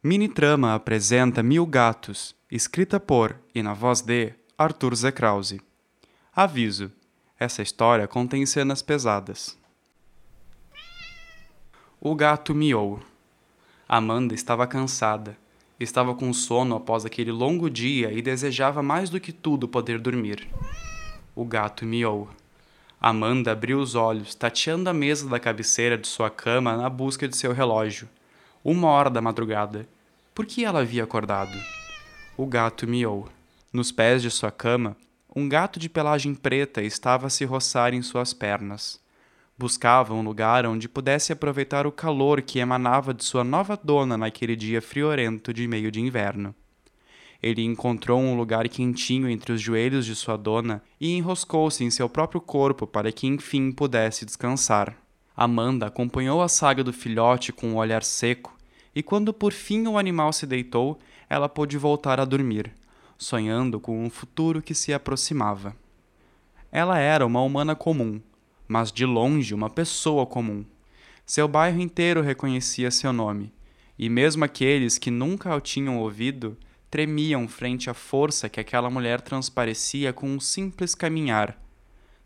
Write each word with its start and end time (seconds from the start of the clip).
Mini 0.00 0.28
Trama 0.28 0.74
apresenta 0.74 1.42
Mil 1.42 1.66
Gatos, 1.66 2.32
escrita 2.48 3.00
por 3.00 3.36
e 3.52 3.64
na 3.64 3.74
voz 3.74 4.00
de 4.00 4.32
Arthur 4.56 4.94
Zekrause. 4.94 5.60
Aviso: 6.32 6.92
essa 7.36 7.62
história 7.62 8.06
contém 8.06 8.46
cenas 8.46 8.80
pesadas. 8.80 9.58
O 12.00 12.14
gato 12.14 12.54
miou. 12.54 13.00
Amanda 13.88 14.36
estava 14.36 14.68
cansada. 14.68 15.36
Estava 15.80 16.14
com 16.14 16.32
sono 16.32 16.76
após 16.76 17.04
aquele 17.04 17.32
longo 17.32 17.68
dia 17.68 18.12
e 18.12 18.22
desejava 18.22 18.80
mais 18.80 19.10
do 19.10 19.18
que 19.18 19.32
tudo 19.32 19.66
poder 19.66 19.98
dormir. 19.98 20.46
O 21.34 21.44
gato 21.44 21.84
miou. 21.84 22.28
Amanda 23.00 23.50
abriu 23.50 23.80
os 23.80 23.96
olhos, 23.96 24.36
tateando 24.36 24.88
a 24.88 24.94
mesa 24.94 25.28
da 25.28 25.40
cabeceira 25.40 25.98
de 25.98 26.06
sua 26.06 26.30
cama 26.30 26.76
na 26.76 26.88
busca 26.88 27.26
de 27.26 27.36
seu 27.36 27.52
relógio 27.52 28.08
uma 28.64 28.88
hora 28.88 29.08
da 29.08 29.20
madrugada. 29.20 29.88
Por 30.34 30.46
que 30.46 30.64
ela 30.64 30.80
havia 30.80 31.04
acordado? 31.04 31.56
O 32.36 32.46
gato 32.46 32.86
miou. 32.86 33.28
Nos 33.72 33.92
pés 33.92 34.22
de 34.22 34.30
sua 34.30 34.50
cama, 34.50 34.96
um 35.34 35.48
gato 35.48 35.78
de 35.78 35.88
pelagem 35.88 36.34
preta 36.34 36.82
estava 36.82 37.26
a 37.26 37.30
se 37.30 37.44
roçar 37.44 37.94
em 37.94 38.02
suas 38.02 38.32
pernas. 38.32 39.00
Buscava 39.56 40.14
um 40.14 40.22
lugar 40.22 40.66
onde 40.66 40.88
pudesse 40.88 41.32
aproveitar 41.32 41.86
o 41.86 41.92
calor 41.92 42.42
que 42.42 42.58
emanava 42.58 43.12
de 43.12 43.24
sua 43.24 43.42
nova 43.42 43.78
dona 43.82 44.16
naquele 44.16 44.54
dia 44.54 44.80
friorento 44.80 45.52
de 45.52 45.66
meio 45.66 45.90
de 45.90 46.00
inverno. 46.00 46.54
Ele 47.42 47.62
encontrou 47.62 48.20
um 48.20 48.36
lugar 48.36 48.68
quentinho 48.68 49.28
entre 49.28 49.52
os 49.52 49.60
joelhos 49.60 50.04
de 50.04 50.14
sua 50.16 50.36
dona 50.36 50.82
e 51.00 51.16
enroscou-se 51.16 51.84
em 51.84 51.90
seu 51.90 52.08
próprio 52.08 52.40
corpo 52.40 52.86
para 52.86 53.12
que 53.12 53.26
enfim 53.26 53.70
pudesse 53.70 54.24
descansar. 54.24 54.96
Amanda 55.36 55.86
acompanhou 55.86 56.42
a 56.42 56.48
saga 56.48 56.82
do 56.82 56.92
filhote 56.92 57.52
com 57.52 57.68
um 57.68 57.76
olhar 57.76 58.02
seco, 58.02 58.57
e 58.98 59.02
quando 59.04 59.32
por 59.32 59.52
fim 59.52 59.86
o 59.86 59.96
animal 59.96 60.32
se 60.32 60.44
deitou, 60.44 60.98
ela 61.30 61.48
pôde 61.48 61.78
voltar 61.78 62.18
a 62.18 62.24
dormir, 62.24 62.72
sonhando 63.16 63.78
com 63.78 64.04
um 64.04 64.10
futuro 64.10 64.60
que 64.60 64.74
se 64.74 64.92
aproximava. 64.92 65.76
Ela 66.72 66.98
era 66.98 67.24
uma 67.24 67.40
humana 67.40 67.76
comum, 67.76 68.20
mas 68.66 68.90
de 68.90 69.06
longe 69.06 69.54
uma 69.54 69.70
pessoa 69.70 70.26
comum. 70.26 70.64
Seu 71.24 71.46
bairro 71.46 71.80
inteiro 71.80 72.22
reconhecia 72.22 72.90
seu 72.90 73.12
nome, 73.12 73.52
e 73.96 74.08
mesmo 74.08 74.44
aqueles 74.44 74.98
que 74.98 75.12
nunca 75.12 75.54
o 75.54 75.60
tinham 75.60 76.00
ouvido 76.00 76.56
tremiam 76.90 77.46
frente 77.46 77.88
à 77.88 77.94
força 77.94 78.48
que 78.48 78.58
aquela 78.58 78.90
mulher 78.90 79.20
transparecia 79.20 80.12
com 80.12 80.28
um 80.28 80.40
simples 80.40 80.92
caminhar. 80.92 81.56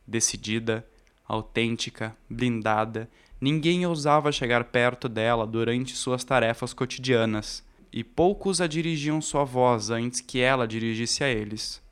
Decidida, 0.06 0.88
autêntica, 1.28 2.16
blindada, 2.30 3.10
ninguém 3.42 3.84
ousava 3.84 4.30
chegar 4.30 4.62
perto 4.62 5.08
dela 5.08 5.44
durante 5.44 5.96
suas 5.96 6.22
tarefas 6.22 6.72
cotidianas, 6.72 7.64
e 7.92 8.04
poucos 8.04 8.60
a 8.60 8.68
dirigiam 8.68 9.20
sua 9.20 9.42
voz 9.42 9.90
antes 9.90 10.20
que 10.20 10.38
ela 10.38 10.64
dirigisse 10.64 11.24
a 11.24 11.28
eles. 11.28 11.82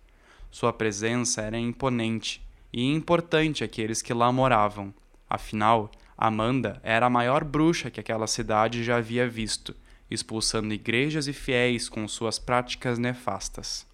Sua 0.48 0.72
presença 0.72 1.42
era 1.42 1.58
imponente 1.58 2.40
e 2.72 2.86
importante 2.86 3.64
àqueles 3.64 4.00
que 4.00 4.14
lá 4.14 4.30
moravam. 4.30 4.94
Afinal, 5.28 5.90
Amanda 6.16 6.80
era 6.84 7.06
a 7.06 7.10
maior 7.10 7.42
bruxa 7.42 7.90
que 7.90 7.98
aquela 7.98 8.28
cidade 8.28 8.84
já 8.84 8.98
havia 8.98 9.28
visto, 9.28 9.74
expulsando 10.08 10.72
igrejas 10.72 11.26
e 11.26 11.32
fiéis 11.32 11.88
com 11.88 12.06
suas 12.06 12.38
práticas 12.38 12.96
nefastas. 12.96 13.84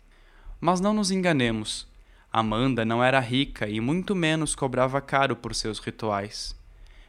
Mas 0.61 0.79
não 0.79 0.93
nos 0.93 1.11
enganemos. 1.11 1.89
Amanda 2.31 2.85
não 2.85 3.03
era 3.03 3.19
rica 3.19 3.67
e 3.67 3.81
muito 3.81 4.15
menos 4.15 4.55
cobrava 4.55 5.01
caro 5.01 5.35
por 5.35 5.55
seus 5.55 5.79
rituais. 5.79 6.55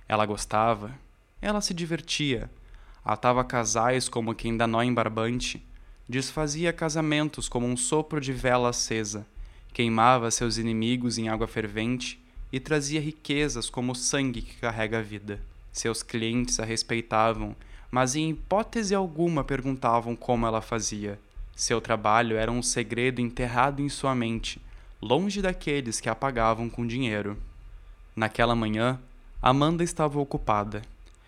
Ela 0.08 0.26
gostava, 0.26 0.92
ela 1.42 1.62
se 1.62 1.74
divertia, 1.74 2.50
atava 3.04 3.44
casais 3.44 4.08
como 4.08 4.36
quem 4.36 4.56
dá 4.56 4.66
nó 4.66 4.82
em 4.82 4.94
barbante, 4.94 5.66
desfazia 6.08 6.72
casamentos 6.72 7.50
como 7.50 7.68
um 7.68 7.76
sopro 7.76 8.22
de 8.22 8.32
vela 8.32 8.70
acesa, 8.70 9.26
queimava 9.74 10.32
seus 10.32 10.58
inimigos 10.58 11.18
em 11.18 11.30
água 11.30 11.48
fervente 11.48 12.20
e 12.52 12.60
trazia 12.60 13.02
riquezas 13.02 13.70
como 13.70 13.92
o 13.92 13.96
sangue 13.96 14.42
que 14.42 14.56
carrega 14.58 15.00
a 15.00 15.02
vida. 15.02 15.42
Seus 15.72 16.02
clientes 16.02 16.60
a 16.60 16.66
respeitavam, 16.66 17.56
mas 17.92 18.16
em 18.16 18.30
hipótese 18.30 18.96
alguma 18.96 19.44
perguntavam 19.44 20.16
como 20.16 20.48
ela 20.48 20.62
fazia. 20.62 21.20
Seu 21.56 21.82
trabalho 21.82 22.38
era 22.38 22.52
um 22.52 22.64
segredo 22.64 23.20
enterrado 23.20 23.82
em 23.82 23.90
sua 23.90 24.16
mente, 24.16 24.62
longe 25.02 25.42
daqueles 25.42 26.00
que 26.00 26.10
a 26.10 26.16
pagavam 26.16 26.70
com 26.70 26.88
dinheiro. 26.88 27.38
Naquela 28.16 28.56
manhã, 28.56 29.00
Amanda 29.40 29.84
estava 29.84 30.20
ocupada. 30.20 30.82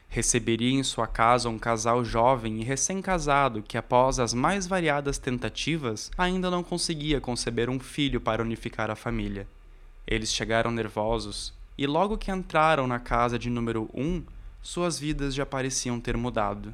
Receberia 0.07 0.71
em 0.71 0.81
sua 0.81 1.05
casa 1.05 1.47
um 1.47 1.59
casal 1.59 2.03
jovem 2.03 2.59
e 2.59 2.63
recém-casado 2.63 3.61
que, 3.61 3.77
após 3.77 4.17
as 4.17 4.33
mais 4.33 4.65
variadas 4.65 5.19
tentativas, 5.19 6.09
ainda 6.17 6.49
não 6.49 6.63
conseguia 6.63 7.21
conceber 7.21 7.69
um 7.69 7.79
filho 7.79 8.19
para 8.19 8.41
unificar 8.41 8.89
a 8.89 8.95
família. 8.95 9.47
Eles 10.07 10.33
chegaram 10.33 10.71
nervosos 10.71 11.53
e, 11.77 11.85
logo 11.85 12.17
que 12.17 12.31
entraram 12.31 12.87
na 12.87 12.97
casa 12.97 13.37
de 13.37 13.47
número 13.47 13.87
1, 13.93 14.03
um, 14.03 14.23
suas 14.59 14.97
vidas 14.99 15.35
já 15.35 15.45
pareciam 15.45 15.99
ter 15.99 16.17
mudado. 16.17 16.73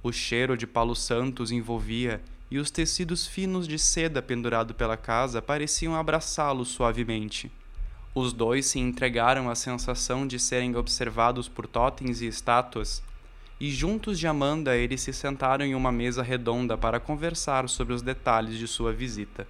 O 0.00 0.12
cheiro 0.12 0.56
de 0.56 0.64
Palo 0.64 0.94
Santo 0.94 1.42
os 1.42 1.50
envolvia 1.50 2.22
e 2.48 2.56
os 2.56 2.70
tecidos 2.70 3.26
finos 3.26 3.66
de 3.66 3.80
seda 3.80 4.22
pendurado 4.22 4.74
pela 4.74 4.96
casa 4.96 5.42
pareciam 5.42 5.96
abraçá-los 5.96 6.68
suavemente. 6.68 7.50
Os 8.20 8.32
dois 8.32 8.66
se 8.66 8.80
entregaram 8.80 9.48
à 9.48 9.54
sensação 9.54 10.26
de 10.26 10.40
serem 10.40 10.74
observados 10.74 11.48
por 11.48 11.68
totens 11.68 12.20
e 12.20 12.26
estátuas, 12.26 13.00
e 13.60 13.70
juntos 13.70 14.18
de 14.18 14.26
Amanda 14.26 14.76
eles 14.76 15.02
se 15.02 15.12
sentaram 15.12 15.64
em 15.64 15.72
uma 15.72 15.92
mesa 15.92 16.20
redonda 16.20 16.76
para 16.76 16.98
conversar 16.98 17.68
sobre 17.68 17.94
os 17.94 18.02
detalhes 18.02 18.58
de 18.58 18.66
sua 18.66 18.92
visita. 18.92 19.46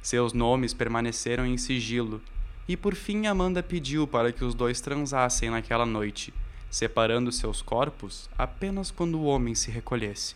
Seus 0.00 0.32
nomes 0.32 0.72
permaneceram 0.72 1.44
em 1.44 1.58
sigilo, 1.58 2.22
e 2.66 2.78
por 2.78 2.94
fim 2.94 3.26
Amanda 3.26 3.62
pediu 3.62 4.06
para 4.06 4.32
que 4.32 4.42
os 4.42 4.54
dois 4.54 4.80
transassem 4.80 5.50
naquela 5.50 5.84
noite, 5.84 6.32
separando 6.70 7.30
seus 7.30 7.60
corpos 7.60 8.26
apenas 8.38 8.90
quando 8.90 9.18
o 9.18 9.26
homem 9.26 9.54
se 9.54 9.70
recolhesse. 9.70 10.34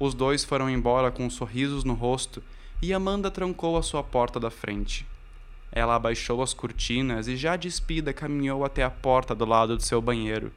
Os 0.00 0.14
dois 0.14 0.44
foram 0.44 0.70
embora 0.70 1.10
com 1.10 1.28
sorrisos 1.28 1.84
no 1.84 1.92
rosto 1.92 2.42
e 2.80 2.94
Amanda 2.94 3.30
trancou 3.30 3.76
a 3.76 3.82
sua 3.82 4.02
porta 4.02 4.40
da 4.40 4.50
frente. 4.50 5.06
Ela 5.76 5.96
abaixou 5.96 6.42
as 6.42 6.54
cortinas 6.54 7.28
e, 7.28 7.36
já 7.36 7.54
despida, 7.54 8.10
caminhou 8.10 8.64
até 8.64 8.82
a 8.82 8.88
porta 8.88 9.34
do 9.34 9.44
lado 9.44 9.76
do 9.76 9.82
seu 9.82 10.00
banheiro, 10.00 10.50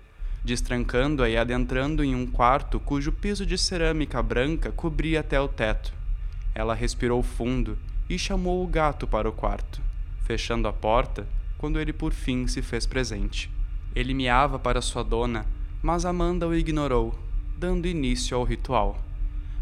destrancando-a 0.45 1.29
e 1.29 1.35
adentrando 1.35 2.01
em 2.05 2.15
um 2.15 2.25
quarto 2.25 2.79
cujo 2.79 3.11
piso 3.11 3.45
de 3.45 3.57
cerâmica 3.57 4.23
branca 4.23 4.71
cobria 4.71 5.19
até 5.19 5.37
o 5.37 5.49
teto. 5.49 5.93
Ela 6.55 6.73
respirou 6.73 7.21
fundo 7.21 7.77
e 8.09 8.17
chamou 8.17 8.63
o 8.63 8.67
gato 8.67 9.05
para 9.05 9.27
o 9.27 9.33
quarto, 9.33 9.81
fechando 10.23 10.69
a 10.69 10.71
porta 10.71 11.27
quando 11.57 11.81
ele 11.81 11.91
por 11.91 12.13
fim 12.13 12.47
se 12.47 12.61
fez 12.61 12.85
presente. 12.85 13.51
Ele 13.93 14.13
miava 14.13 14.57
para 14.57 14.81
sua 14.81 15.03
dona, 15.03 15.45
mas 15.83 16.05
Amanda 16.05 16.47
o 16.47 16.55
ignorou, 16.55 17.13
dando 17.57 17.89
início 17.89 18.37
ao 18.37 18.45
ritual. 18.45 18.97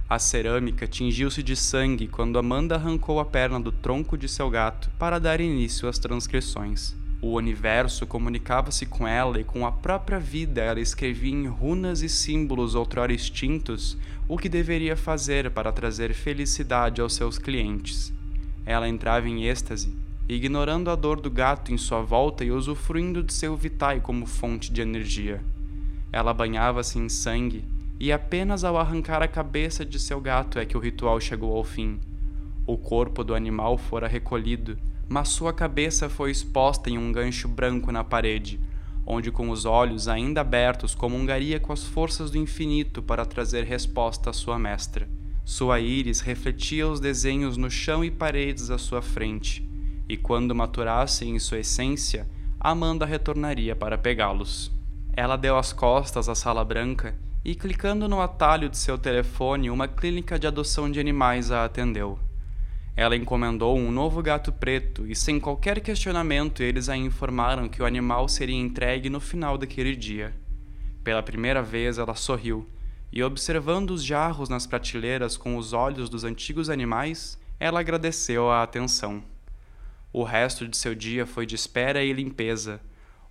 A 0.09 0.17
cerâmica 0.19 0.87
tingiu-se 0.87 1.43
de 1.43 1.53
sangue 1.53 2.07
quando 2.07 2.39
Amanda 2.39 2.75
arrancou 2.75 3.19
a 3.19 3.25
perna 3.25 3.59
do 3.59 3.73
tronco 3.73 4.17
de 4.17 4.29
seu 4.29 4.49
gato 4.49 4.89
para 4.97 5.19
dar 5.19 5.41
início 5.41 5.89
às 5.89 5.99
transcrições. 5.99 6.95
O 7.21 7.33
universo 7.33 8.07
comunicava-se 8.07 8.85
com 8.85 9.05
ela 9.05 9.41
e 9.41 9.43
com 9.43 9.65
a 9.65 9.71
própria 9.71 10.17
vida 10.17 10.61
ela 10.61 10.79
escrevia 10.79 11.33
em 11.33 11.47
runas 11.47 12.01
e 12.01 12.07
símbolos 12.07 12.73
outrora 12.73 13.11
extintos 13.11 13.97
o 14.29 14.37
que 14.37 14.47
deveria 14.47 14.95
fazer 14.95 15.51
para 15.51 15.73
trazer 15.73 16.13
felicidade 16.13 17.01
aos 17.01 17.13
seus 17.13 17.37
clientes. 17.37 18.13
Ela 18.65 18.87
entrava 18.87 19.27
em 19.27 19.43
êxtase, 19.43 19.93
ignorando 20.29 20.89
a 20.89 20.95
dor 20.95 21.19
do 21.19 21.29
gato 21.29 21.73
em 21.73 21.77
sua 21.77 22.01
volta 22.01 22.45
e 22.45 22.51
usufruindo 22.51 23.21
de 23.21 23.33
seu 23.33 23.57
vitai 23.57 23.99
como 23.99 24.25
fonte 24.25 24.71
de 24.71 24.79
energia. 24.79 25.43
Ela 26.13 26.33
banhava-se 26.33 26.97
em 26.97 27.09
sangue 27.09 27.65
e 27.99 28.11
apenas 28.11 28.63
ao 28.63 28.77
arrancar 28.77 29.23
a 29.23 29.27
cabeça 29.27 29.85
de 29.85 29.99
seu 29.99 30.21
gato 30.21 30.59
é 30.59 30.65
que 30.65 30.77
o 30.77 30.79
ritual 30.79 31.19
chegou 31.19 31.55
ao 31.55 31.63
fim. 31.63 31.99
O 32.65 32.77
corpo 32.77 33.23
do 33.23 33.33
animal 33.33 33.77
fora 33.77 34.07
recolhido, 34.07 34.77
mas 35.09 35.29
sua 35.29 35.53
cabeça 35.53 36.09
foi 36.09 36.31
exposta 36.31 36.89
em 36.89 36.97
um 36.97 37.11
gancho 37.11 37.47
branco 37.47 37.91
na 37.91 38.03
parede, 38.03 38.59
onde 39.05 39.31
com 39.31 39.49
os 39.49 39.65
olhos 39.65 40.07
ainda 40.07 40.41
abertos 40.41 40.93
comungaria 40.93 41.59
com 41.59 41.71
as 41.71 41.85
forças 41.85 42.29
do 42.29 42.37
infinito 42.37 43.01
para 43.01 43.25
trazer 43.25 43.63
resposta 43.63 44.29
à 44.29 44.33
sua 44.33 44.59
mestra. 44.59 45.07
Sua 45.45 45.79
íris 45.79 46.19
refletia 46.19 46.87
os 46.87 46.99
desenhos 46.99 47.55
no 47.55 47.71
chão 47.71 48.03
e 48.03 48.11
paredes 48.11 48.69
à 48.69 48.77
sua 48.77 49.01
frente, 49.01 49.67
e 50.09 50.17
quando 50.17 50.53
maturassem 50.53 51.35
em 51.35 51.39
sua 51.39 51.59
essência, 51.59 52.27
Amanda 52.59 53.05
retornaria 53.05 53.75
para 53.75 53.97
pegá-los. 53.97 54.71
Ela 55.13 55.37
deu 55.37 55.57
as 55.57 55.71
costas 55.71 56.27
à 56.27 56.35
sala 56.35 56.65
branca 56.65 57.15
e, 57.43 57.55
clicando 57.55 58.07
no 58.07 58.21
atalho 58.21 58.69
de 58.69 58.77
seu 58.77 58.97
telefone, 58.97 59.69
uma 59.69 59.87
clínica 59.87 60.37
de 60.37 60.47
adoção 60.47 60.91
de 60.91 60.99
animais 60.99 61.51
a 61.51 61.65
atendeu. 61.65 62.19
Ela 62.95 63.15
encomendou 63.15 63.77
um 63.77 63.91
novo 63.91 64.21
gato 64.23 64.51
preto 64.51 65.05
e, 65.05 65.15
sem 65.15 65.39
qualquer 65.39 65.79
questionamento, 65.81 66.63
eles 66.63 66.89
a 66.89 66.97
informaram 66.97 67.69
que 67.69 67.81
o 67.81 67.85
animal 67.85 68.27
seria 68.27 68.55
entregue 68.55 69.09
no 69.09 69.19
final 69.19 69.57
daquele 69.57 69.95
dia. 69.95 70.35
Pela 71.03 71.21
primeira 71.21 71.61
vez, 71.61 71.97
ela 71.97 72.15
sorriu, 72.15 72.67
e 73.11 73.23
observando 73.23 73.91
os 73.91 74.03
jarros 74.03 74.49
nas 74.49 74.67
prateleiras 74.67 75.37
com 75.37 75.55
os 75.57 75.73
olhos 75.73 76.09
dos 76.09 76.23
antigos 76.23 76.69
animais, 76.69 77.39
ela 77.59 77.79
agradeceu 77.79 78.49
a 78.49 78.63
atenção. 78.63 79.23
O 80.11 80.23
resto 80.23 80.67
de 80.67 80.75
seu 80.75 80.95
dia 80.95 81.25
foi 81.25 81.45
de 81.45 81.55
espera 81.55 82.03
e 82.03 82.11
limpeza. 82.11 82.81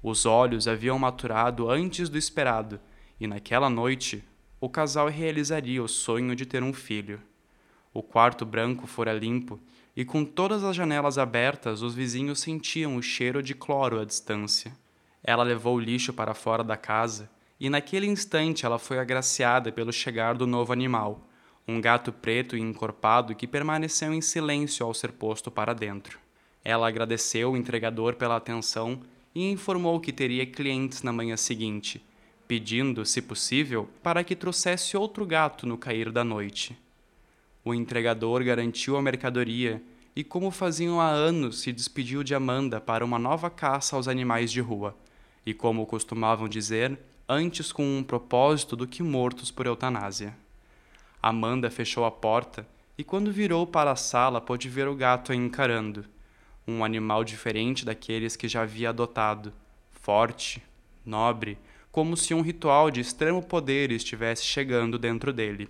Os 0.03 0.25
olhos 0.25 0.69
haviam 0.69 0.99
maturado 0.99 1.69
antes 1.69 2.09
do 2.09 2.17
esperado, 2.17 2.79
e 3.21 3.27
naquela 3.27 3.71
noite 3.71 4.23
o 4.61 4.69
casal 4.69 5.09
realizaria 5.09 5.83
o 5.83 5.89
sonho 5.89 6.35
de 6.35 6.47
ter 6.47 6.63
um 6.63 6.73
filho. 6.73 7.21
O 7.93 8.03
quarto 8.03 8.45
branco 8.45 8.87
fora 8.87 9.13
limpo, 9.13 9.61
e 9.97 10.05
com 10.05 10.25
todas 10.25 10.63
as 10.63 10.77
janelas 10.77 11.17
abertas, 11.17 11.81
os 11.81 11.95
vizinhos 11.95 12.41
sentiam 12.41 12.97
o 12.97 13.03
cheiro 13.03 13.43
de 13.43 13.55
cloro 13.55 14.01
à 14.01 14.05
distância. 14.05 14.73
Ela 15.25 15.43
levou 15.43 15.77
o 15.77 15.81
lixo 15.81 16.13
para 16.13 16.35
fora 16.35 16.63
da 16.63 16.77
casa 16.77 17.31
e 17.59 17.71
naquele 17.71 18.07
instante 18.07 18.67
ela 18.67 18.79
foi 18.79 18.99
agraciada 18.99 19.73
pelo 19.73 19.93
chegar 19.93 20.35
do 20.35 20.47
novo 20.47 20.73
animal, 20.73 21.27
um 21.67 21.81
gato 21.81 22.13
preto 22.13 22.57
e 22.57 22.61
encorpado 22.61 23.35
que 23.35 23.47
permaneceu 23.47 24.13
em 24.13 24.21
silêncio 24.21 24.85
ao 24.85 24.93
ser 24.93 25.13
posto 25.13 25.51
para 25.51 25.75
dentro. 25.75 26.19
Ela 26.63 26.89
agradeceu 26.89 27.53
o 27.53 27.57
entregador 27.57 28.15
pela 28.15 28.37
atenção 28.37 29.01
e 29.35 29.51
informou 29.51 30.01
que 30.01 30.13
teria 30.13 30.47
clientes 30.47 31.03
na 31.03 31.13
manhã 31.13 31.37
seguinte, 31.37 32.05
pedindo, 32.47 33.05
se 33.05 33.21
possível, 33.21 33.89
para 34.03 34.23
que 34.23 34.37
trouxesse 34.37 34.97
outro 34.97 35.27
gato 35.27 35.67
no 35.67 35.77
cair 35.77 36.11
da 36.11 36.23
noite. 36.23 36.77
O 37.65 37.75
entregador 37.75 38.45
garantiu 38.45 38.97
a 38.97 39.03
mercadoria 39.03 39.83
e, 40.15 40.23
como 40.23 40.51
faziam 40.51 41.01
há 41.01 41.09
anos, 41.09 41.61
se 41.61 41.73
despediu 41.73 42.23
de 42.23 42.35
Amanda 42.35 42.81
para 42.81 43.05
uma 43.05 43.19
nova 43.19 43.51
caça 43.51 43.97
aos 43.97 44.09
animais 44.09 44.53
de 44.53 44.61
rua. 44.61 44.97
E, 45.45 45.53
como 45.53 45.87
costumavam 45.87 46.49
dizer, 46.49 46.99
antes 47.29 47.73
com 47.73 47.99
um 47.99 48.03
propósito 48.03 48.77
do 48.77 48.87
que 48.87 49.03
mortos 49.03 49.51
por 49.51 49.67
eutanásia. 49.67 50.37
Amanda 51.23 51.71
fechou 51.71 52.05
a 52.05 52.11
porta 52.11 52.67
e, 52.97 53.03
quando 53.03 53.33
virou 53.33 53.67
para 53.67 53.91
a 53.91 53.97
sala, 53.97 54.41
pôde 54.41 54.69
ver 54.69 54.87
o 54.87 54.95
gato 54.95 55.33
a 55.33 55.35
encarando. 55.35 56.05
Um 56.67 56.85
animal 56.85 57.25
diferente 57.25 57.85
daqueles 57.85 58.37
que 58.37 58.49
já 58.49 58.63
havia 58.63 58.91
adotado, 58.91 59.53
forte, 59.91 60.63
nobre, 61.05 61.59
como 61.97 62.15
se 62.15 62.35
um 62.35 62.43
ritual 62.43 62.91
de 62.91 63.01
extremo 63.01 63.43
poder 63.43 63.91
estivesse 63.91 64.45
chegando 64.45 64.99
dentro 64.99 65.33
dele. 65.33 65.67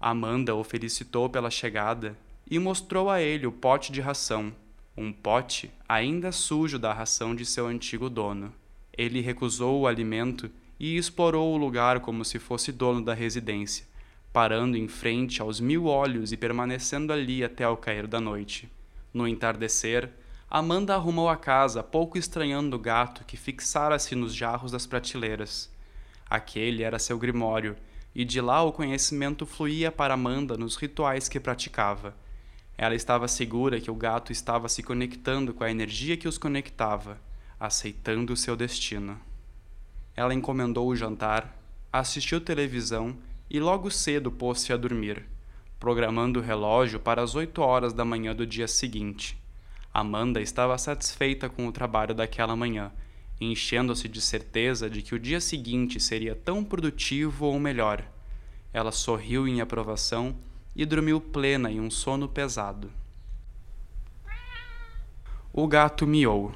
Amanda 0.00 0.54
o 0.54 0.62
felicitou 0.62 1.28
pela 1.28 1.50
chegada 1.50 2.16
e 2.48 2.60
mostrou 2.60 3.10
a 3.10 3.20
ele 3.20 3.44
o 3.44 3.50
pote 3.50 3.90
de 3.90 4.00
ração, 4.00 4.54
um 4.96 5.12
pote 5.12 5.72
ainda 5.88 6.30
sujo 6.30 6.78
da 6.78 6.92
ração 6.92 7.34
de 7.34 7.44
seu 7.44 7.66
antigo 7.66 8.08
dono. 8.08 8.54
Ele 8.96 9.20
recusou 9.20 9.80
o 9.80 9.88
alimento 9.88 10.48
e 10.78 10.96
explorou 10.96 11.52
o 11.52 11.56
lugar 11.56 11.98
como 11.98 12.24
se 12.24 12.38
fosse 12.38 12.70
dono 12.70 13.02
da 13.02 13.12
residência, 13.12 13.84
parando 14.32 14.76
em 14.76 14.86
frente 14.86 15.42
aos 15.42 15.58
mil 15.58 15.86
olhos 15.86 16.30
e 16.30 16.36
permanecendo 16.36 17.12
ali 17.12 17.42
até 17.42 17.68
o 17.68 17.76
cair 17.76 18.06
da 18.06 18.20
noite. 18.20 18.70
No 19.12 19.26
entardecer, 19.26 20.08
Amanda 20.56 20.94
arrumou 20.94 21.28
a 21.28 21.36
casa, 21.36 21.82
pouco 21.82 22.16
estranhando 22.16 22.76
o 22.76 22.78
gato 22.78 23.24
que 23.24 23.36
fixara-se 23.36 24.14
nos 24.14 24.32
jarros 24.32 24.70
das 24.70 24.86
prateleiras. 24.86 25.68
Aquele 26.30 26.84
era 26.84 26.96
seu 26.96 27.18
grimório, 27.18 27.74
e 28.14 28.24
de 28.24 28.40
lá 28.40 28.62
o 28.62 28.70
conhecimento 28.70 29.46
fluía 29.46 29.90
para 29.90 30.14
Amanda 30.14 30.56
nos 30.56 30.76
rituais 30.76 31.28
que 31.28 31.40
praticava. 31.40 32.14
Ela 32.78 32.94
estava 32.94 33.26
segura 33.26 33.80
que 33.80 33.90
o 33.90 33.96
gato 33.96 34.30
estava 34.30 34.68
se 34.68 34.80
conectando 34.80 35.52
com 35.52 35.64
a 35.64 35.70
energia 35.72 36.16
que 36.16 36.28
os 36.28 36.38
conectava, 36.38 37.18
aceitando 37.58 38.36
seu 38.36 38.54
destino. 38.54 39.18
Ela 40.14 40.34
encomendou 40.34 40.86
o 40.86 40.94
jantar, 40.94 41.52
assistiu 41.92 42.40
televisão 42.40 43.16
e 43.50 43.58
logo 43.58 43.90
cedo 43.90 44.30
pôs-se 44.30 44.72
a 44.72 44.76
dormir, 44.76 45.26
programando 45.80 46.38
o 46.38 46.42
relógio 46.44 47.00
para 47.00 47.20
as 47.20 47.34
oito 47.34 47.60
horas 47.60 47.92
da 47.92 48.04
manhã 48.04 48.32
do 48.32 48.46
dia 48.46 48.68
seguinte. 48.68 49.42
Amanda 49.94 50.40
estava 50.40 50.76
satisfeita 50.76 51.48
com 51.48 51.68
o 51.68 51.72
trabalho 51.72 52.12
daquela 52.12 52.56
manhã, 52.56 52.90
enchendo-se 53.40 54.08
de 54.08 54.20
certeza 54.20 54.90
de 54.90 55.00
que 55.00 55.14
o 55.14 55.18
dia 55.20 55.40
seguinte 55.40 56.00
seria 56.00 56.34
tão 56.34 56.64
produtivo 56.64 57.46
ou 57.46 57.60
melhor. 57.60 58.04
Ela 58.72 58.90
sorriu 58.90 59.46
em 59.46 59.60
aprovação 59.60 60.36
e 60.74 60.84
dormiu 60.84 61.20
plena 61.20 61.70
em 61.70 61.80
um 61.80 61.90
sono 61.90 62.28
pesado. 62.28 62.90
O 65.52 65.68
gato 65.68 66.04
miou. 66.04 66.52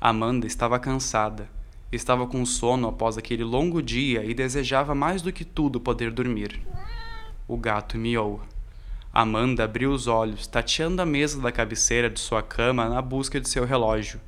Amanda 0.00 0.46
estava 0.46 0.78
cansada 0.78 1.50
Estava 1.94 2.26
com 2.26 2.44
sono 2.44 2.88
após 2.88 3.16
aquele 3.16 3.44
longo 3.44 3.80
dia 3.80 4.24
e 4.24 4.34
desejava 4.34 4.96
mais 4.96 5.22
do 5.22 5.32
que 5.32 5.44
tudo 5.44 5.78
poder 5.78 6.10
dormir. 6.10 6.60
O 7.46 7.56
gato 7.56 7.96
miou. 7.96 8.40
Amanda 9.16 9.62
abriu 9.62 9.92
os 9.92 10.08
olhos, 10.08 10.44
tateando 10.44 11.00
a 11.00 11.06
mesa 11.06 11.40
da 11.40 11.52
cabeceira 11.52 12.10
de 12.10 12.18
sua 12.18 12.42
cama 12.42 12.88
na 12.88 13.00
busca 13.00 13.40
de 13.40 13.48
seu 13.48 13.64
relógio. 13.64 14.20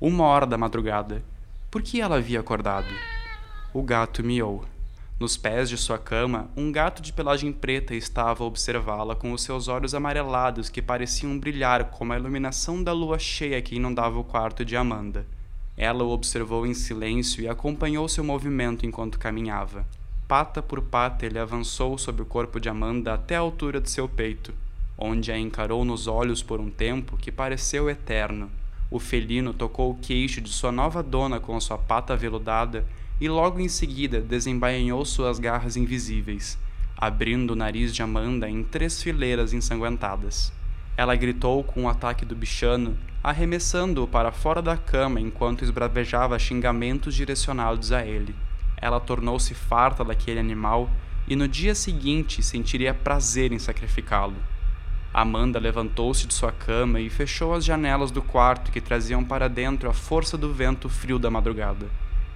Uma 0.00 0.26
hora 0.26 0.46
da 0.46 0.56
madrugada. 0.56 1.24
Por 1.68 1.82
que 1.82 2.00
ela 2.00 2.18
havia 2.18 2.38
acordado? 2.38 2.86
O 3.74 3.82
gato 3.82 4.22
miou. 4.22 4.64
Nos 5.18 5.36
pés 5.36 5.68
de 5.68 5.76
sua 5.76 5.98
cama, 5.98 6.48
um 6.56 6.70
gato 6.70 7.02
de 7.02 7.12
pelagem 7.12 7.52
preta 7.52 7.96
estava 7.96 8.44
a 8.44 8.46
observá-la 8.46 9.16
com 9.16 9.32
os 9.32 9.42
seus 9.42 9.66
olhos 9.66 9.92
amarelados 9.92 10.68
que 10.68 10.80
pareciam 10.80 11.36
brilhar 11.36 11.86
como 11.86 12.12
a 12.12 12.16
iluminação 12.16 12.80
da 12.80 12.92
lua 12.92 13.18
cheia 13.18 13.60
que 13.60 13.74
inundava 13.74 14.20
o 14.20 14.24
quarto 14.24 14.64
de 14.64 14.76
Amanda. 14.76 15.26
Ela 15.76 16.04
o 16.04 16.10
observou 16.10 16.64
em 16.64 16.74
silêncio 16.74 17.42
e 17.42 17.48
acompanhou 17.48 18.08
seu 18.08 18.22
movimento 18.22 18.86
enquanto 18.86 19.18
caminhava. 19.18 19.84
Pata 20.28 20.60
por 20.60 20.82
pata, 20.82 21.24
ele 21.24 21.38
avançou 21.38 21.96
sobre 21.96 22.20
o 22.20 22.26
corpo 22.26 22.60
de 22.60 22.68
Amanda 22.68 23.14
até 23.14 23.34
a 23.34 23.40
altura 23.40 23.80
de 23.80 23.88
seu 23.88 24.06
peito, 24.06 24.52
onde 24.98 25.32
a 25.32 25.38
encarou 25.38 25.86
nos 25.86 26.06
olhos 26.06 26.42
por 26.42 26.60
um 26.60 26.68
tempo 26.68 27.16
que 27.16 27.32
pareceu 27.32 27.88
eterno. 27.88 28.50
O 28.90 28.98
felino 28.98 29.54
tocou 29.54 29.90
o 29.90 29.96
queixo 29.96 30.42
de 30.42 30.50
sua 30.50 30.70
nova 30.70 31.02
dona 31.02 31.40
com 31.40 31.58
sua 31.58 31.78
pata 31.78 32.14
veludada 32.14 32.84
e 33.18 33.26
logo 33.26 33.58
em 33.58 33.70
seguida 33.70 34.20
desembainhou 34.20 35.02
suas 35.06 35.38
garras 35.38 35.78
invisíveis, 35.78 36.58
abrindo 36.94 37.52
o 37.52 37.56
nariz 37.56 37.94
de 37.94 38.02
Amanda 38.02 38.50
em 38.50 38.62
três 38.62 39.02
fileiras 39.02 39.54
ensanguentadas. 39.54 40.52
Ela 40.94 41.16
gritou 41.16 41.64
com 41.64 41.84
o 41.84 41.88
ataque 41.88 42.26
do 42.26 42.36
bichano 42.36 42.98
arremessando-o 43.24 44.06
para 44.06 44.30
fora 44.30 44.60
da 44.60 44.76
cama 44.76 45.20
enquanto 45.20 45.64
esbravejava 45.64 46.38
xingamentos 46.38 47.14
direcionados 47.14 47.92
a 47.92 48.04
ele. 48.04 48.34
Ela 48.80 49.00
tornou-se 49.00 49.54
farta 49.54 50.04
daquele 50.04 50.40
animal 50.40 50.88
e 51.26 51.36
no 51.36 51.46
dia 51.46 51.74
seguinte 51.74 52.42
sentiria 52.42 52.94
prazer 52.94 53.52
em 53.52 53.58
sacrificá-lo. 53.58 54.36
Amanda 55.12 55.58
levantou-se 55.58 56.26
de 56.26 56.34
sua 56.34 56.52
cama 56.52 57.00
e 57.00 57.10
fechou 57.10 57.54
as 57.54 57.64
janelas 57.64 58.10
do 58.10 58.22
quarto 58.22 58.70
que 58.70 58.80
traziam 58.80 59.24
para 59.24 59.48
dentro 59.48 59.88
a 59.88 59.92
força 59.92 60.36
do 60.36 60.52
vento 60.52 60.88
frio 60.88 61.18
da 61.18 61.30
madrugada. 61.30 61.86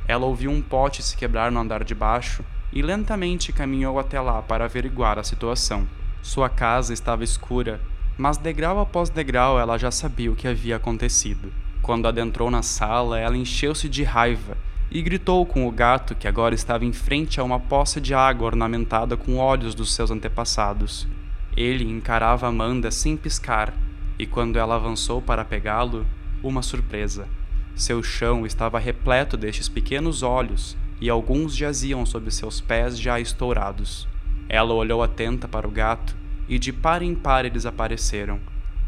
Ela 0.09 0.27
ouviu 0.27 0.51
um 0.51 0.61
pote 0.61 1.03
se 1.03 1.17
quebrar 1.17 1.53
no 1.53 1.61
andar 1.61 1.85
de 1.85 1.95
baixo 1.95 2.45
e 2.73 2.83
lentamente 2.83 3.53
caminhou 3.53 3.99
até 3.99 4.21
lá 4.21 4.43
para 4.43 4.65
averiguar 4.65 5.19
a 5.19 5.25
situação. 5.25 5.87
Sua 6.23 6.49
casa 6.49 6.93
estava 6.93 7.23
escura 7.23 7.81
mas 8.17 8.37
degrau 8.37 8.79
após 8.79 9.09
degrau 9.09 9.59
ela 9.59 9.79
já 9.79 9.91
sabia 9.91 10.31
o 10.31 10.37
que 10.37 10.47
havia 10.47 10.77
acontecido. 10.77 11.53
Quando 11.81 12.07
adentrou 12.07 12.51
na 12.51 12.63
sala, 12.63 13.19
ela 13.19 13.37
encheu-se 13.37 13.89
de 13.89 14.05
raiva 14.05 14.57
e 14.95 15.01
gritou 15.01 15.47
com 15.47 15.67
o 15.67 15.71
gato 15.71 16.15
que 16.15 16.29
agora 16.29 16.55
estava 16.55 16.85
em 16.85 16.93
frente 16.93 17.41
a 17.41 17.45
uma 17.45 17.59
poça 17.59 17.99
de 17.99 18.13
água 18.13 18.49
ornamentada 18.49 19.17
com 19.17 19.39
olhos 19.39 19.75
dos 19.75 19.95
seus 19.95 20.11
antepassados. 20.11 21.09
Ele 21.57 21.91
encarava 21.91 22.47
Amanda 22.47 22.91
sem 22.91 23.17
piscar, 23.17 23.73
e 24.19 24.27
quando 24.27 24.59
ela 24.59 24.75
avançou 24.75 25.23
para 25.23 25.47
pegá-lo, 25.47 26.07
uma 26.43 26.61
surpresa. 26.61 27.27
Seu 27.75 28.03
chão 28.03 28.45
estava 28.45 28.79
repleto 28.79 29.35
destes 29.35 29.67
pequenos 29.67 30.23
olhos, 30.23 30.77
e 31.01 31.09
alguns 31.09 31.57
jaziam 31.57 32.05
sob 32.05 32.31
seus 32.31 32.61
pés 32.61 33.01
já 33.01 33.19
estourados. 33.19 34.07
Ela 34.47 34.75
olhou 34.75 35.03
atenta 35.03 35.49
para 35.49 35.67
o 35.67 35.71
gato 35.71 36.15
e 36.47 36.59
de 36.59 36.71
par 36.71 37.01
em 37.01 37.15
par 37.15 37.47
eles 37.47 37.65
apareceram, 37.65 38.39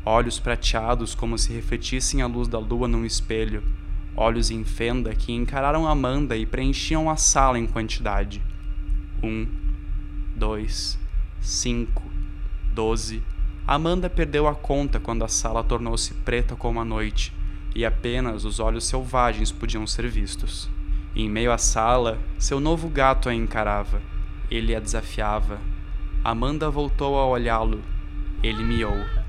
olhos 0.04 0.38
prateados 0.38 1.14
como 1.14 1.38
se 1.38 1.50
refletissem 1.50 2.20
a 2.20 2.26
luz 2.26 2.46
da 2.46 2.58
lua 2.58 2.86
num 2.86 3.06
espelho, 3.06 3.62
olhos 4.16 4.50
em 4.50 4.64
fenda 4.64 5.14
que 5.14 5.32
encararam 5.32 5.86
Amanda 5.86 6.36
e 6.36 6.46
preenchiam 6.46 7.10
a 7.10 7.16
sala 7.16 7.58
em 7.58 7.66
quantidade. 7.66 8.42
Um, 9.22 9.46
dois, 10.34 10.98
cinco, 11.40 12.02
doze. 12.72 13.22
Amanda 13.66 14.10
perdeu 14.10 14.46
a 14.46 14.54
conta 14.54 15.00
quando 15.00 15.24
a 15.24 15.28
sala 15.28 15.64
tornou-se 15.64 16.12
preta 16.14 16.54
como 16.54 16.80
a 16.80 16.84
noite 16.84 17.32
e 17.74 17.84
apenas 17.84 18.44
os 18.44 18.60
olhos 18.60 18.84
selvagens 18.84 19.50
podiam 19.50 19.86
ser 19.86 20.08
vistos. 20.08 20.70
em 21.16 21.28
meio 21.28 21.52
à 21.52 21.58
sala, 21.58 22.18
seu 22.38 22.58
novo 22.58 22.88
gato 22.88 23.28
a 23.28 23.34
encarava. 23.34 24.02
Ele 24.50 24.74
a 24.74 24.80
desafiava, 24.80 25.60
Amanda 26.24 26.70
voltou 26.70 27.18
a 27.18 27.26
olhá-lo. 27.26 27.82
Ele 28.42 28.62
miou. 28.62 29.23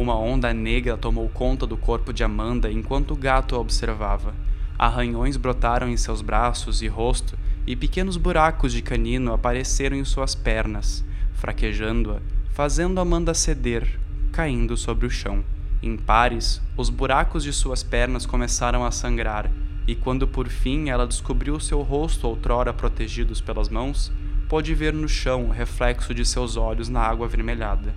Uma 0.00 0.16
onda 0.16 0.54
negra 0.54 0.96
tomou 0.96 1.28
conta 1.28 1.66
do 1.66 1.76
corpo 1.76 2.10
de 2.10 2.24
Amanda 2.24 2.72
enquanto 2.72 3.10
o 3.10 3.16
gato 3.16 3.54
a 3.54 3.58
observava. 3.58 4.34
Arranhões 4.78 5.36
brotaram 5.36 5.90
em 5.90 5.96
seus 5.98 6.22
braços 6.22 6.80
e 6.80 6.88
rosto 6.88 7.36
e 7.66 7.76
pequenos 7.76 8.16
buracos 8.16 8.72
de 8.72 8.80
canino 8.80 9.30
apareceram 9.30 9.98
em 9.98 10.04
suas 10.06 10.34
pernas, 10.34 11.04
fraquejando-a, 11.34 12.22
fazendo 12.54 12.98
Amanda 12.98 13.34
ceder, 13.34 14.00
caindo 14.32 14.74
sobre 14.74 15.04
o 15.04 15.10
chão. 15.10 15.44
Em 15.82 15.98
pares, 15.98 16.62
os 16.78 16.88
buracos 16.88 17.44
de 17.44 17.52
suas 17.52 17.82
pernas 17.82 18.24
começaram 18.24 18.86
a 18.86 18.90
sangrar, 18.90 19.50
e 19.86 19.94
quando 19.94 20.26
por 20.26 20.48
fim 20.48 20.88
ela 20.88 21.06
descobriu 21.06 21.60
seu 21.60 21.82
rosto 21.82 22.26
outrora 22.26 22.72
protegidos 22.72 23.42
pelas 23.42 23.68
mãos, 23.68 24.10
pôde 24.48 24.74
ver 24.74 24.94
no 24.94 25.06
chão 25.06 25.44
o 25.44 25.50
reflexo 25.50 26.14
de 26.14 26.24
seus 26.24 26.56
olhos 26.56 26.88
na 26.88 27.02
água 27.02 27.26
avermelhada. 27.26 27.94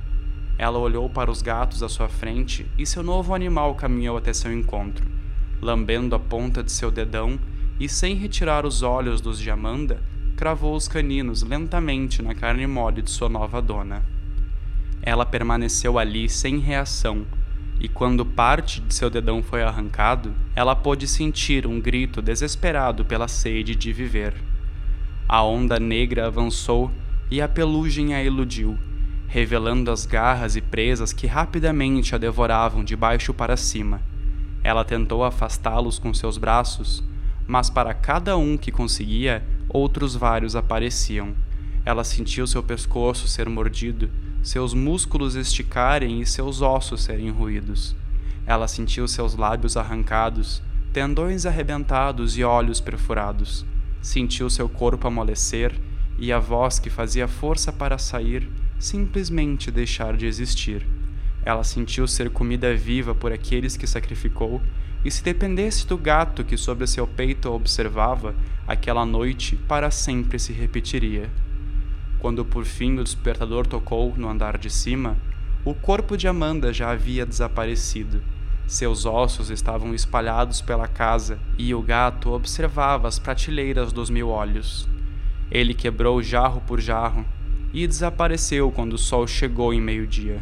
Ela 0.57 0.77
olhou 0.77 1.09
para 1.09 1.31
os 1.31 1.41
gatos 1.41 1.81
à 1.81 1.89
sua 1.89 2.07
frente 2.07 2.65
e 2.77 2.85
seu 2.85 3.01
novo 3.01 3.33
animal 3.33 3.75
caminhou 3.75 4.17
até 4.17 4.31
seu 4.33 4.53
encontro, 4.53 5.05
lambendo 5.61 6.15
a 6.15 6.19
ponta 6.19 6.63
de 6.63 6.71
seu 6.71 6.91
dedão 6.91 7.39
e, 7.79 7.89
sem 7.89 8.15
retirar 8.15 8.65
os 8.65 8.81
olhos 8.83 9.19
dos 9.19 9.39
de 9.39 9.49
Amanda, 9.49 10.01
cravou 10.35 10.75
os 10.75 10.87
caninos 10.87 11.41
lentamente 11.41 12.21
na 12.21 12.35
carne 12.35 12.67
mole 12.67 13.01
de 13.01 13.09
sua 13.09 13.29
nova 13.29 13.61
dona. 13.61 14.03
Ela 15.01 15.25
permaneceu 15.25 15.97
ali 15.97 16.29
sem 16.29 16.59
reação, 16.59 17.25
e 17.79 17.87
quando 17.87 18.25
parte 18.25 18.79
de 18.79 18.93
seu 18.93 19.09
dedão 19.09 19.43
foi 19.43 19.63
arrancado, 19.63 20.33
ela 20.55 20.75
pôde 20.75 21.07
sentir 21.07 21.67
um 21.67 21.81
grito 21.81 22.21
desesperado 22.21 23.03
pela 23.03 23.27
sede 23.27 23.75
de 23.75 23.91
viver. 23.91 24.33
A 25.27 25.43
onda 25.43 25.79
negra 25.79 26.27
avançou 26.27 26.91
e 27.29 27.41
a 27.41 27.47
pelugem 27.47 28.13
a 28.13 28.23
iludiu, 28.23 28.77
revelando 29.33 29.89
as 29.89 30.05
garras 30.05 30.55
e 30.55 30.61
presas 30.61 31.11
que 31.11 31.25
rapidamente 31.25 32.13
a 32.13 32.19
devoravam 32.19 32.83
de 32.83 32.95
baixo 32.95 33.33
para 33.33 33.57
cima. 33.57 33.99
Ela 34.63 34.85
tentou 34.85 35.23
afastá-los 35.23 35.97
com 35.97 36.13
seus 36.13 36.37
braços, 36.37 37.03
mas 37.47 37.67
para 37.67 37.95
cada 37.95 38.37
um 38.37 38.55
que 38.55 38.71
conseguia, 38.71 39.43
outros 39.67 40.15
vários 40.15 40.55
apareciam. 40.55 41.33
Ela 41.83 42.03
sentiu 42.03 42.45
seu 42.45 42.61
pescoço 42.61 43.27
ser 43.27 43.49
mordido, 43.49 44.07
seus 44.43 44.71
músculos 44.75 45.33
esticarem 45.33 46.21
e 46.21 46.27
seus 46.27 46.61
ossos 46.61 47.01
serem 47.01 47.31
ruídos. 47.31 47.95
Ela 48.45 48.67
sentiu 48.67 49.07
seus 49.07 49.33
lábios 49.33 49.75
arrancados, 49.75 50.61
tendões 50.93 51.47
arrebentados 51.47 52.37
e 52.37 52.43
olhos 52.43 52.79
perfurados. 52.79 53.65
Sentiu 53.99 54.47
seu 54.47 54.69
corpo 54.69 55.07
amolecer 55.07 55.73
e 56.19 56.31
a 56.31 56.37
voz 56.37 56.77
que 56.77 56.91
fazia 56.91 57.27
força 57.27 57.73
para 57.73 57.97
sair 57.97 58.47
simplesmente 58.79 59.71
deixar 59.71 60.15
de 60.15 60.25
existir. 60.25 60.85
Ela 61.45 61.63
sentiu 61.63 62.07
ser 62.07 62.29
comida 62.29 62.73
viva 62.75 63.13
por 63.13 63.31
aqueles 63.31 63.75
que 63.75 63.87
sacrificou, 63.87 64.61
e 65.03 65.11
se 65.11 65.21
dependesse 65.21 65.85
do 65.85 65.97
gato 65.97 66.43
que 66.43 66.55
sobre 66.55 66.87
seu 66.87 67.05
peito 67.05 67.49
a 67.49 67.51
observava, 67.51 68.33
aquela 68.65 69.05
noite 69.05 69.55
para 69.55 69.91
sempre 69.91 70.39
se 70.39 70.53
repetiria. 70.53 71.29
Quando 72.19 72.45
por 72.45 72.63
fim 72.63 72.97
o 72.97 73.03
despertador 73.03 73.67
tocou 73.67 74.13
no 74.15 74.29
andar 74.29 74.57
de 74.57 74.69
cima, 74.69 75.17
o 75.65 75.73
corpo 75.73 76.15
de 76.15 76.27
Amanda 76.27 76.71
já 76.71 76.91
havia 76.91 77.25
desaparecido. 77.25 78.23
Seus 78.65 79.05
ossos 79.05 79.49
estavam 79.49 79.93
espalhados 79.93 80.61
pela 80.61 80.87
casa 80.87 81.37
e 81.57 81.75
o 81.75 81.81
gato 81.81 82.31
observava 82.31 83.09
as 83.09 83.19
prateleiras 83.19 83.91
dos 83.91 84.09
mil 84.09 84.29
olhos. 84.29 84.87
Ele 85.51 85.73
quebrou 85.73 86.23
jarro 86.23 86.61
por 86.61 86.79
jarro 86.79 87.25
e 87.73 87.87
desapareceu 87.87 88.71
quando 88.71 88.93
o 88.93 88.97
sol 88.97 89.25
chegou 89.25 89.73
em 89.73 89.81
meio-dia. 89.81 90.39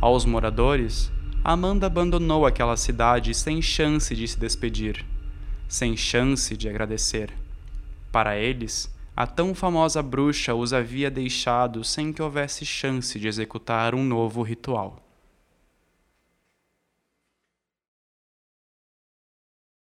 Aos 0.00 0.24
moradores, 0.24 1.12
Amanda 1.44 1.86
abandonou 1.86 2.46
aquela 2.46 2.76
cidade 2.76 3.34
sem 3.34 3.60
chance 3.60 4.14
de 4.16 4.26
se 4.26 4.38
despedir, 4.38 5.04
sem 5.68 5.96
chance 5.96 6.56
de 6.56 6.68
agradecer. 6.68 7.30
Para 8.10 8.38
eles, 8.38 8.92
a 9.14 9.26
tão 9.26 9.54
famosa 9.54 10.02
bruxa 10.02 10.54
os 10.54 10.72
havia 10.72 11.10
deixado 11.10 11.84
sem 11.84 12.12
que 12.12 12.22
houvesse 12.22 12.64
chance 12.64 13.18
de 13.18 13.28
executar 13.28 13.94
um 13.94 14.02
novo 14.02 14.42
ritual. 14.42 15.11